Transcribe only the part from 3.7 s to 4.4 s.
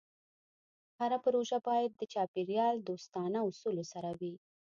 سره وي.